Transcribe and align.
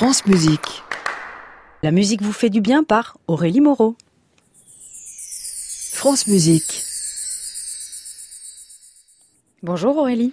France 0.00 0.24
Musique. 0.24 0.82
La 1.82 1.90
musique 1.90 2.22
vous 2.22 2.32
fait 2.32 2.48
du 2.48 2.62
bien 2.62 2.84
par 2.84 3.18
Aurélie 3.28 3.60
Moreau. 3.60 3.96
France 5.92 6.26
Musique. 6.26 6.82
Bonjour 9.62 9.98
Aurélie. 9.98 10.32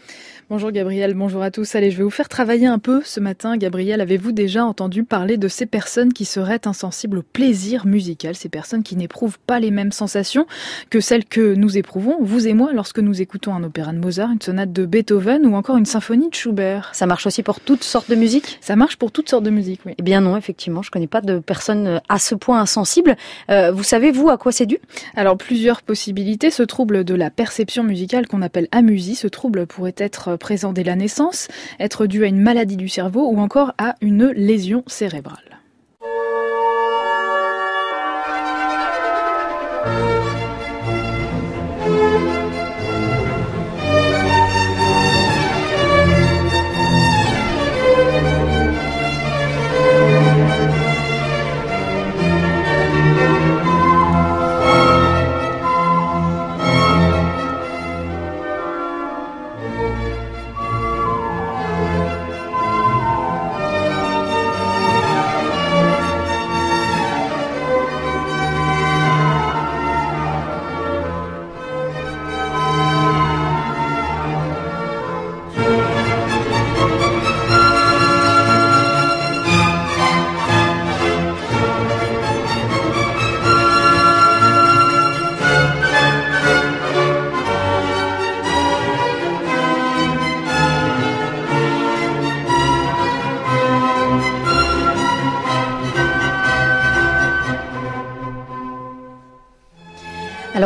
Bonjour 0.49 0.71
Gabriel, 0.71 1.13
bonjour 1.13 1.43
à 1.43 1.51
tous. 1.51 1.75
Allez, 1.75 1.91
je 1.91 1.97
vais 1.97 2.05
vous 2.05 2.09
faire 2.09 2.29
travailler 2.29 2.67
un 2.67 2.79
peu 2.79 3.01
ce 3.03 3.19
matin. 3.19 3.57
Gabriel, 3.57 3.99
avez-vous 3.99 4.31
déjà 4.31 4.63
entendu 4.63 5.03
parler 5.03 5.35
de 5.35 5.49
ces 5.49 5.65
personnes 5.65 6.13
qui 6.13 6.23
seraient 6.23 6.65
insensibles 6.65 7.17
au 7.17 7.21
plaisir 7.21 7.85
musical, 7.85 8.33
ces 8.33 8.47
personnes 8.47 8.81
qui 8.81 8.95
n'éprouvent 8.95 9.39
pas 9.39 9.59
les 9.59 9.71
mêmes 9.71 9.91
sensations 9.91 10.47
que 10.89 11.01
celles 11.01 11.25
que 11.25 11.53
nous 11.53 11.77
éprouvons, 11.77 12.15
vous 12.21 12.47
et 12.47 12.53
moi, 12.53 12.69
lorsque 12.73 12.99
nous 12.99 13.21
écoutons 13.21 13.55
un 13.55 13.63
opéra 13.65 13.91
de 13.91 13.97
Mozart, 13.97 14.31
une 14.31 14.41
sonate 14.41 14.71
de 14.71 14.85
Beethoven 14.85 15.45
ou 15.45 15.53
encore 15.53 15.75
une 15.75 15.85
symphonie 15.85 16.29
de 16.29 16.35
Schubert? 16.35 16.91
Ça 16.93 17.07
marche 17.07 17.27
aussi 17.27 17.43
pour 17.43 17.59
toutes 17.59 17.83
sortes 17.83 18.09
de 18.09 18.15
musique 18.15 18.57
Ça 18.61 18.77
marche 18.77 18.95
pour 18.95 19.11
toutes 19.11 19.29
sortes 19.29 19.43
de 19.43 19.49
musique, 19.49 19.81
oui. 19.85 19.95
Eh 19.97 20.01
bien 20.01 20.21
non, 20.21 20.37
effectivement, 20.37 20.81
je 20.81 20.91
connais 20.91 21.07
pas 21.07 21.19
de 21.19 21.39
personnes 21.39 21.99
à 22.07 22.19
ce 22.19 22.35
point 22.35 22.61
insensibles. 22.61 23.17
Euh, 23.51 23.73
vous 23.73 23.83
savez, 23.83 24.11
vous, 24.11 24.29
à 24.29 24.37
quoi 24.37 24.53
c'est 24.53 24.65
dû? 24.65 24.77
Alors, 25.17 25.35
plusieurs 25.35 25.81
possibilités. 25.81 26.51
Ce 26.51 26.63
trouble 26.63 27.03
de 27.03 27.15
la 27.15 27.31
perception 27.31 27.83
musicale 27.83 28.27
qu'on 28.27 28.41
appelle 28.41 28.69
amusie, 28.71 29.15
ce 29.15 29.27
trouble 29.27 29.67
pourrait 29.67 29.95
être 29.97 30.36
présent 30.37 30.73
dès 30.73 30.83
la 30.83 30.95
naissance, 30.95 31.47
être 31.79 32.07
dû 32.07 32.23
à 32.23 32.27
une 32.27 32.39
maladie 32.39 32.77
du 32.77 32.89
cerveau 32.89 33.29
ou 33.29 33.39
encore 33.39 33.73
à 33.77 33.95
une 34.01 34.27
lésion 34.27 34.83
cérébrale. 34.87 35.59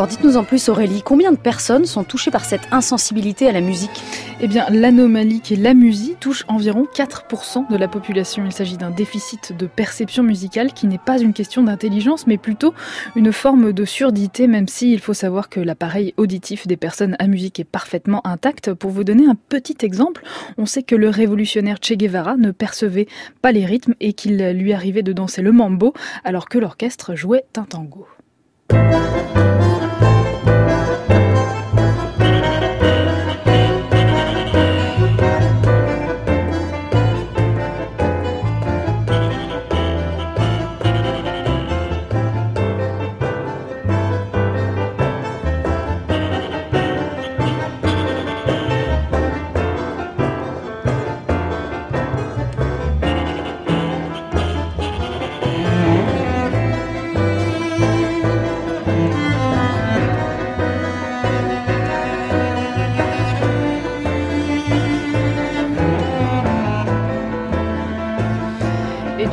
Alors 0.01 0.09
dites-nous 0.09 0.35
en 0.35 0.43
plus 0.43 0.67
Aurélie, 0.67 1.03
combien 1.03 1.31
de 1.31 1.37
personnes 1.37 1.85
sont 1.85 2.03
touchées 2.03 2.31
par 2.31 2.43
cette 2.43 2.67
insensibilité 2.71 3.47
à 3.47 3.51
la 3.51 3.61
musique? 3.61 4.01
Eh 4.39 4.47
bien 4.47 4.65
l'anomalie 4.71 5.41
qui 5.41 5.53
est 5.53 5.57
l'amusie 5.57 6.15
touche 6.19 6.43
environ 6.47 6.87
4% 6.91 7.69
de 7.69 7.77
la 7.77 7.87
population. 7.87 8.43
Il 8.43 8.51
s'agit 8.51 8.77
d'un 8.77 8.89
déficit 8.89 9.55
de 9.55 9.67
perception 9.67 10.23
musicale 10.23 10.73
qui 10.73 10.87
n'est 10.87 10.97
pas 10.97 11.19
une 11.19 11.33
question 11.33 11.61
d'intelligence 11.61 12.25
mais 12.25 12.39
plutôt 12.39 12.73
une 13.15 13.31
forme 13.31 13.73
de 13.73 13.85
surdité 13.85 14.47
même 14.47 14.67
si 14.67 14.91
il 14.91 14.99
faut 14.99 15.13
savoir 15.13 15.49
que 15.49 15.59
l'appareil 15.59 16.15
auditif 16.17 16.65
des 16.65 16.77
personnes 16.77 17.15
à 17.19 17.27
musique 17.27 17.59
est 17.59 17.63
parfaitement 17.63 18.25
intact. 18.25 18.73
Pour 18.73 18.89
vous 18.89 19.03
donner 19.03 19.27
un 19.27 19.37
petit 19.49 19.77
exemple, 19.83 20.23
on 20.57 20.65
sait 20.65 20.81
que 20.81 20.95
le 20.95 21.09
révolutionnaire 21.09 21.77
Che 21.79 21.93
Guevara 21.93 22.37
ne 22.37 22.49
percevait 22.49 23.07
pas 23.43 23.51
les 23.51 23.67
rythmes 23.67 23.93
et 23.99 24.13
qu'il 24.13 24.43
lui 24.53 24.73
arrivait 24.73 25.03
de 25.03 25.13
danser 25.13 25.43
le 25.43 25.51
mambo 25.51 25.93
alors 26.23 26.49
que 26.49 26.57
l'orchestre 26.57 27.13
jouait 27.13 27.45
un 27.55 27.65
tango. 27.65 28.07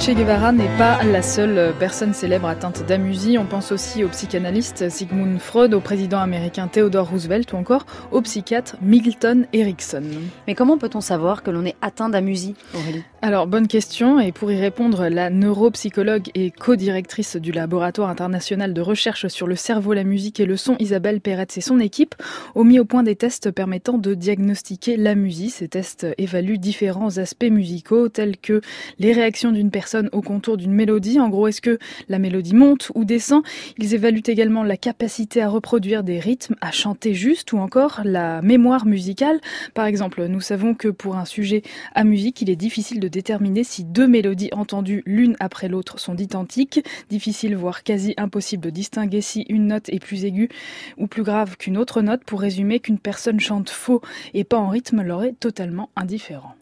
Che 0.09 0.15
Guevara 0.15 0.53
n'est 0.53 0.75
pas 0.79 1.05
la 1.05 1.21
seule 1.21 1.75
personne 1.79 2.15
célèbre 2.15 2.49
atteinte 2.49 2.83
d'amusie. 2.87 3.37
On 3.37 3.45
pense 3.45 3.73
aussi 3.73 4.05
au 4.05 4.09
psychanalyste 4.09 4.89
Sigmund 4.89 5.39
Freud, 5.39 5.75
au 5.75 5.81
président 5.81 6.19
américain 6.19 6.67
Theodore 6.67 7.11
Roosevelt 7.11 7.53
ou 7.53 7.57
encore 7.57 7.85
au 8.11 8.23
psychiatre 8.23 8.77
Milton 8.81 9.45
Erickson. 9.53 10.05
Mais 10.47 10.55
comment 10.55 10.79
peut-on 10.79 11.03
savoir 11.03 11.43
que 11.43 11.51
l'on 11.51 11.67
est 11.67 11.77
atteint 11.83 12.09
d'amusie, 12.09 12.55
Aurélie? 12.75 13.05
Alors, 13.21 13.49
bonne 13.49 13.67
question. 13.67 14.21
Et 14.21 14.31
pour 14.31 14.53
y 14.53 14.61
répondre, 14.61 15.09
la 15.09 15.29
neuropsychologue 15.29 16.31
et 16.37 16.53
co-directrice 16.53 17.35
du 17.35 17.51
laboratoire 17.51 18.11
international 18.11 18.73
de 18.73 18.81
recherche 18.81 19.27
sur 19.27 19.49
le 19.49 19.57
cerveau, 19.57 19.93
la 19.93 20.05
musique 20.05 20.39
et 20.39 20.47
le 20.47 20.57
son, 20.57 20.77
Isabelle 20.79 21.21
Peretz 21.21 21.59
et 21.59 21.61
son 21.61 21.81
équipe, 21.81 22.15
ont 22.55 22.63
mis 22.63 22.79
au 22.79 22.85
point 22.85 23.03
des 23.03 23.17
tests 23.17 23.51
permettant 23.51 23.99
de 23.99 24.15
diagnostiquer 24.15 24.97
l'amusie. 24.97 25.51
Ces 25.51 25.67
tests 25.67 26.07
évaluent 26.17 26.59
différents 26.59 27.19
aspects 27.19 27.51
musicaux 27.51 28.09
tels 28.09 28.37
que 28.37 28.61
les 29.01 29.13
réactions 29.13 29.51
d'une 29.51 29.73
personne 29.73 30.09
au 30.13 30.23
contour 30.23 30.57
d'une 30.57 30.73
mélodie. 30.73 31.19
En 31.19 31.29
gros, 31.29 31.49
est-ce 31.49 31.61
que 31.61 31.81
la 32.09 32.21
mélodie 32.21 32.55
monte 32.55 32.93
ou 32.95 33.05
descend? 33.05 33.43
Ils 33.79 33.95
évaluent 33.95 34.23
également 34.29 34.63
la 34.63 34.77
capacité 34.77 35.43
à 35.43 35.49
reproduire 35.49 36.05
des 36.05 36.21
rythmes, 36.21 36.55
à 36.61 36.71
chanter 36.71 37.15
juste 37.15 37.53
ou 37.53 37.59
encore 37.59 38.01
la 38.05 38.43
mémoire 38.43 38.87
musicale. 38.87 39.41
Par 39.75 39.87
exemple, 39.87 40.25
nous 40.27 40.41
savons 40.41 40.75
que 40.75 40.87
pour 40.87 41.17
un 41.17 41.25
sujet 41.25 41.63
à 41.97 42.05
musique, 42.05 42.43
il 42.43 42.49
est 42.49 42.55
difficile 42.55 43.01
de 43.01 43.08
déterminer 43.09 43.65
si 43.65 43.85
deux 43.85 44.07
mélodies 44.07 44.51
entendues 44.53 45.03
l'une 45.07 45.37
après 45.41 45.69
l'autre 45.69 45.99
sont 45.99 46.17
identiques. 46.17 46.85
Difficile, 47.11 47.57
voire 47.57 47.83
quasi 47.83 48.15
impossible 48.17 48.65
de 48.65 48.71
distinguer 48.71 49.21
si 49.21 49.43
une 49.49 49.69
note 49.69 49.89
est 49.89 49.99
plus 49.99 50.25
aiguë 50.25 50.49
ou 50.97 51.07
plus 51.07 51.23
grave 51.23 51.57
qu'une 51.57 51.77
autre 51.77 52.03
note. 52.03 52.25
Pour 52.25 52.41
résumer, 52.41 52.81
qu'une 52.81 52.99
personne 52.99 53.41
chante 53.41 53.71
faux 53.71 54.03
et 54.35 54.45
pas 54.45 54.59
en 54.59 54.69
rythme 54.69 55.03
leur 55.03 55.25
est 55.25 55.39
totalement 55.39 55.91
indifférent. 55.97 56.55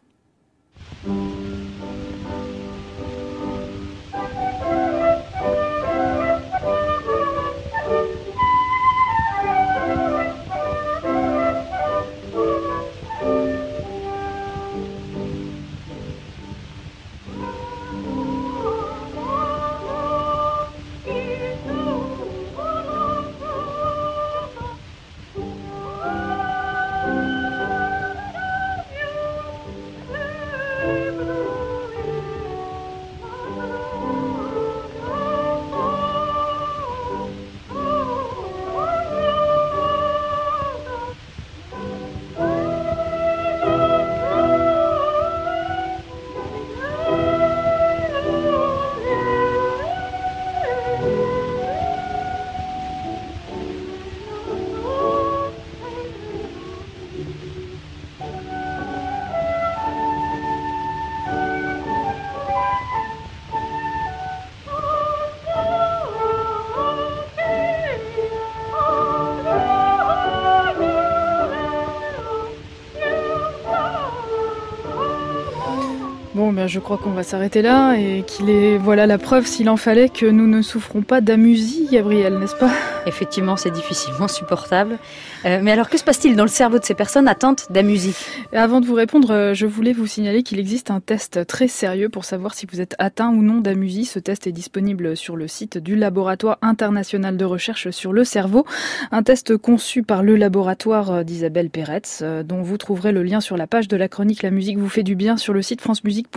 Je 76.66 76.80
crois 76.80 76.98
qu'on 76.98 77.12
va 77.12 77.22
s'arrêter 77.22 77.62
là 77.62 77.94
et 77.94 78.24
qu'il 78.26 78.50
est, 78.50 78.78
voilà 78.78 79.06
la 79.06 79.18
preuve, 79.18 79.46
s'il 79.46 79.68
en 79.68 79.76
fallait, 79.76 80.08
que 80.08 80.26
nous 80.26 80.46
ne 80.46 80.62
souffrons 80.62 81.02
pas 81.02 81.20
d'amusie, 81.20 81.88
Gabriel, 81.90 82.38
n'est-ce 82.38 82.56
pas? 82.56 82.70
Effectivement, 83.06 83.56
c'est 83.56 83.70
difficilement 83.70 84.28
supportable. 84.28 84.98
Euh, 85.44 85.60
mais 85.62 85.72
alors, 85.72 85.88
que 85.88 85.98
se 85.98 86.04
passe-t-il 86.04 86.36
dans 86.36 86.44
le 86.44 86.48
cerveau 86.48 86.78
de 86.78 86.84
ces 86.84 86.94
personnes 86.94 87.28
atteintes 87.28 87.70
d'amusie? 87.70 88.16
Avant 88.52 88.80
de 88.80 88.86
vous 88.86 88.94
répondre, 88.94 89.30
euh, 89.32 89.54
je 89.54 89.66
voulais 89.66 89.92
vous 89.92 90.06
signaler 90.06 90.42
qu'il 90.42 90.58
existe 90.58 90.90
un 90.90 91.00
test 91.00 91.46
très 91.46 91.68
sérieux 91.68 92.08
pour 92.08 92.24
savoir 92.24 92.54
si 92.54 92.66
vous 92.70 92.80
êtes 92.80 92.96
atteint 92.98 93.30
ou 93.30 93.42
non 93.42 93.60
d'amusie. 93.60 94.04
Ce 94.04 94.18
test 94.18 94.46
est 94.46 94.52
disponible 94.52 95.16
sur 95.16 95.36
le 95.36 95.48
site 95.48 95.78
du 95.78 95.96
Laboratoire 95.96 96.58
international 96.62 97.36
de 97.36 97.44
recherche 97.44 97.90
sur 97.90 98.12
le 98.12 98.24
cerveau. 98.24 98.66
Un 99.12 99.22
test 99.22 99.56
conçu 99.56 100.02
par 100.02 100.22
le 100.22 100.36
laboratoire 100.36 101.24
d'Isabelle 101.24 101.70
Peretz, 101.70 102.20
euh, 102.22 102.42
dont 102.42 102.62
vous 102.62 102.76
trouverez 102.76 103.12
le 103.12 103.22
lien 103.22 103.40
sur 103.40 103.56
la 103.56 103.66
page 103.66 103.88
de 103.88 103.96
la 103.96 104.08
chronique 104.08 104.42
La 104.42 104.50
musique 104.50 104.78
vous 104.78 104.88
fait 104.88 105.02
du 105.02 105.14
bien 105.14 105.36
sur 105.36 105.52
le 105.52 105.62
site 105.62 105.80
France 105.80 106.04
Musique 106.04 106.28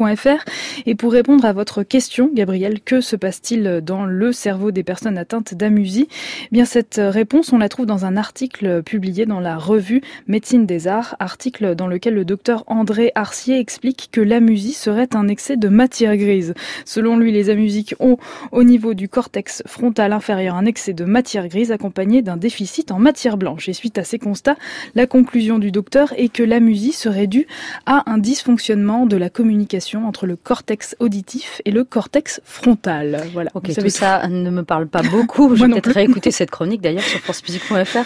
et 0.86 0.96
pour 0.96 1.12
répondre 1.12 1.46
à 1.46 1.54
votre 1.54 1.84
question, 1.84 2.30
Gabriel, 2.34 2.80
que 2.82 3.02
se 3.02 3.16
passe-t-il 3.16 3.82
dans 3.84 4.06
le 4.06 4.32
cerveau 4.32 4.72
des 4.72 4.84
personnes 4.84 5.18
atteintes 5.18 5.54
d'amusie? 5.54 6.08
Eh 6.52 6.59
Bien, 6.60 6.66
cette 6.66 7.00
réponse, 7.02 7.54
on 7.54 7.58
la 7.58 7.70
trouve 7.70 7.86
dans 7.86 8.04
un 8.04 8.18
article 8.18 8.84
publié 8.84 9.26
dans 9.26 9.40
la 9.40 9.58
revue 9.58 10.02
Médecine 10.28 10.66
des 10.66 10.90
Arts, 10.90 11.16
article 11.20 11.74
dans 11.74 11.88
lequel 11.88 12.16
le 12.16 12.26
docteur 12.26 12.66
André 12.68 13.14
Arcier 13.16 13.60
explique 13.60 14.10
que 14.12 14.20
l'amusie 14.20 14.74
serait 14.74 15.16
un 15.16 15.30
excès 15.30 15.56
de 15.56 15.70
matière 15.70 16.18
grise. 16.18 16.54
Selon 16.84 17.16
lui, 17.16 17.32
les 17.32 17.50
amusiques 17.50 17.96
ont, 18.02 18.18
au 18.52 18.66
niveau 18.66 18.94
du 18.94 19.08
cortex 19.08 19.64
frontal 19.68 20.12
inférieur, 20.12 20.56
un 20.56 20.66
excès 20.66 20.92
de 20.92 21.06
matière 21.06 21.48
grise 21.48 21.72
accompagné 21.72 22.22
d'un 22.22 22.36
déficit 22.36 22.92
en 22.92 23.00
matière 23.00 23.38
blanche. 23.38 23.70
Et 23.70 23.74
suite 23.74 23.98
à 23.98 24.04
ces 24.04 24.20
constats, 24.20 24.58
la 24.96 25.08
conclusion 25.08 25.60
du 25.60 25.72
docteur 25.72 26.14
est 26.18 26.28
que 26.28 26.44
l'amusie 26.44 26.92
serait 26.92 27.28
due 27.28 27.48
à 27.86 28.04
un 28.12 28.18
dysfonctionnement 28.18 29.06
de 29.06 29.16
la 29.16 29.30
communication 29.30 30.06
entre 30.06 30.26
le 30.26 30.36
cortex 30.36 30.98
auditif 31.00 31.62
et 31.64 31.72
le 31.72 31.86
cortex 31.86 32.42
frontal. 32.44 33.24
Voilà. 33.32 33.50
Ok, 33.54 33.74
tout 33.74 33.90
ça 33.90 34.28
ne 34.28 34.50
me 34.50 34.64
parle 34.64 34.88
pas 34.88 35.04
beaucoup. 35.04 35.56
Je 35.56 35.64
vais 35.64 35.72
peut-être 35.72 35.92
réécouter 35.92 36.32
cette 36.32 36.49
chronique 36.50 36.82
d'ailleurs 36.82 37.04
sur 37.04 37.20
francemusique.fr. 37.20 38.06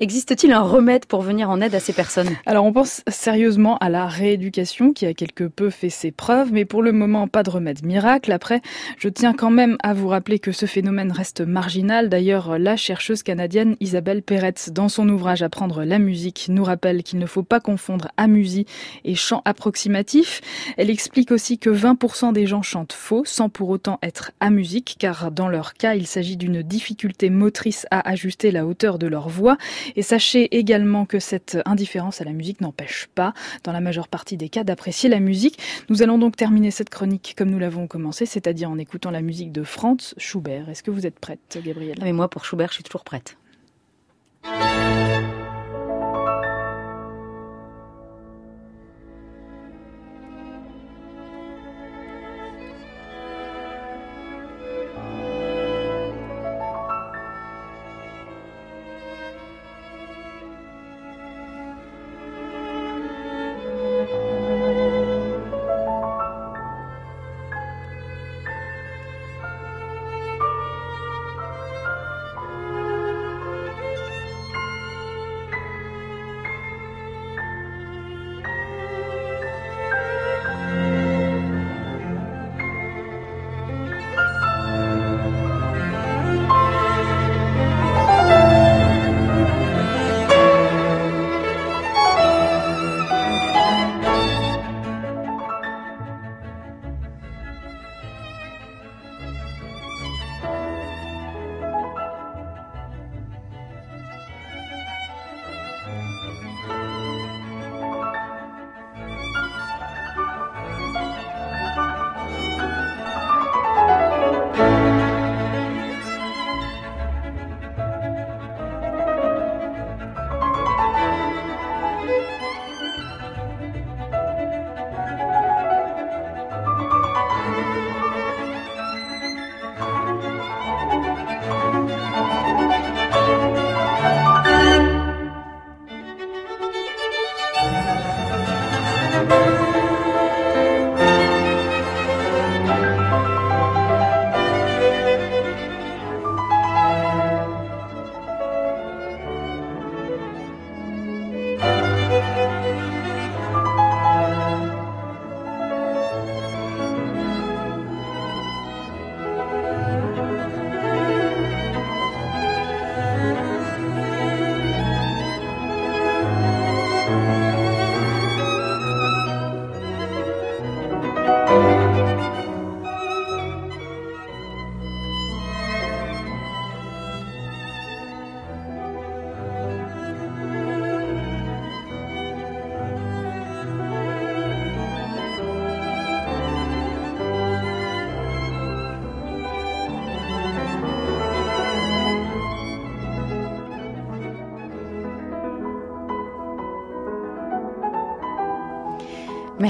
Existe-t-il 0.00 0.52
un 0.52 0.62
remède 0.62 1.06
pour 1.06 1.22
venir 1.22 1.50
en 1.50 1.60
aide 1.60 1.74
à 1.74 1.80
ces 1.80 1.92
personnes? 1.92 2.30
Alors 2.46 2.64
on 2.64 2.72
pense 2.72 3.02
sérieusement 3.08 3.78
à 3.78 3.88
la 3.88 4.06
rééducation 4.06 4.92
qui 4.92 5.06
a 5.06 5.14
quelque 5.14 5.44
peu 5.44 5.70
fait 5.70 5.90
ses 5.90 6.10
preuves, 6.10 6.52
mais 6.52 6.64
pour 6.64 6.82
le 6.82 6.92
moment 6.92 7.28
pas 7.28 7.42
de 7.42 7.50
remède 7.50 7.84
miracle. 7.84 8.32
Après, 8.32 8.60
je 8.98 9.08
tiens 9.08 9.32
quand 9.32 9.50
même 9.50 9.76
à 9.82 9.94
vous 9.94 10.08
rappeler 10.08 10.38
que 10.38 10.52
ce 10.52 10.66
phénomène 10.66 11.12
reste 11.12 11.40
marginal. 11.40 12.08
D'ailleurs, 12.08 12.58
la 12.58 12.76
chercheuse 12.76 13.22
canadienne 13.22 13.76
Isabelle 13.80 14.22
Peretz, 14.22 14.70
dans 14.70 14.88
son 14.88 15.08
ouvrage 15.08 15.42
Apprendre 15.42 15.84
la 15.84 15.98
musique, 15.98 16.46
nous 16.48 16.64
rappelle 16.64 17.02
qu'il 17.02 17.18
ne 17.18 17.26
faut 17.26 17.42
pas 17.42 17.60
confondre 17.60 18.08
amusie 18.16 18.66
et 19.04 19.14
chant 19.14 19.42
approximatif. 19.44 20.40
Elle 20.76 20.90
explique 20.90 21.30
aussi 21.30 21.58
que 21.58 21.70
20% 21.70 22.32
des 22.32 22.46
gens 22.46 22.62
chantent 22.62 22.92
faux 22.92 23.24
sans 23.24 23.48
pour 23.48 23.68
autant 23.68 23.98
être 24.02 24.32
à 24.40 24.50
musique, 24.50 24.96
car 24.98 25.30
dans 25.30 25.48
leur 25.48 25.74
cas, 25.74 25.94
il 25.94 26.06
s'agit 26.06 26.36
d'une 26.36 26.62
difficulté 26.62 27.30
motrice 27.30 27.83
à 27.90 28.08
ajuster 28.08 28.50
la 28.50 28.66
hauteur 28.66 28.98
de 28.98 29.06
leur 29.06 29.28
voix. 29.28 29.56
Et 29.96 30.02
sachez 30.02 30.56
également 30.56 31.06
que 31.06 31.18
cette 31.18 31.58
indifférence 31.64 32.20
à 32.20 32.24
la 32.24 32.32
musique 32.32 32.60
n'empêche 32.60 33.08
pas, 33.14 33.34
dans 33.62 33.72
la 33.72 33.80
majeure 33.80 34.08
partie 34.08 34.36
des 34.36 34.48
cas, 34.48 34.64
d'apprécier 34.64 35.08
la 35.08 35.20
musique. 35.20 35.58
Nous 35.88 36.02
allons 36.02 36.18
donc 36.18 36.36
terminer 36.36 36.70
cette 36.70 36.90
chronique 36.90 37.34
comme 37.36 37.50
nous 37.50 37.58
l'avons 37.58 37.86
commencé, 37.86 38.26
c'est-à-dire 38.26 38.70
en 38.70 38.78
écoutant 38.78 39.10
la 39.10 39.22
musique 39.22 39.52
de 39.52 39.62
Franz 39.62 40.14
Schubert. 40.18 40.68
Est-ce 40.68 40.82
que 40.82 40.90
vous 40.90 41.06
êtes 41.06 41.18
prête, 41.18 41.58
Gabrielle 41.64 41.98
ah, 42.00 42.04
Mais 42.04 42.12
moi, 42.12 42.28
pour 42.28 42.44
Schubert, 42.44 42.68
je 42.68 42.74
suis 42.74 42.84
toujours 42.84 43.04
prête. 43.04 43.36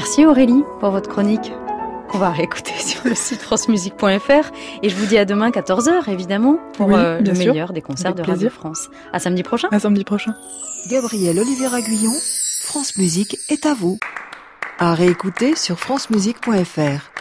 Merci 0.04 0.26
Aurélie 0.26 0.64
pour 0.80 0.90
votre 0.90 1.08
chronique. 1.08 1.50
On 2.12 2.18
va 2.18 2.28
réécouter 2.28 2.74
sur 2.78 3.00
le 3.06 3.14
site 3.14 3.40
francemusique.fr 3.40 4.52
et 4.82 4.90
je 4.90 4.96
vous 4.96 5.06
dis 5.06 5.16
à 5.16 5.24
demain 5.24 5.48
14h 5.48 6.10
évidemment 6.10 6.58
pour 6.74 6.94
euh, 6.94 7.20
le 7.20 7.32
meilleur 7.32 7.72
des 7.72 7.80
concerts 7.80 8.14
de 8.14 8.20
Radio 8.20 8.50
France. 8.50 8.90
À 9.14 9.18
samedi 9.18 9.42
prochain. 9.42 9.68
À 9.72 9.80
samedi 9.80 10.04
prochain. 10.04 10.34
Gabriel 10.90 11.38
Olivier 11.38 11.74
Aguillon, 11.74 12.12
France 12.60 12.98
Musique 12.98 13.38
est 13.48 13.64
à 13.64 13.72
vous. 13.72 13.98
À 14.78 14.92
réécouter 14.92 15.56
sur 15.56 15.80
francemusique.fr. 15.80 17.13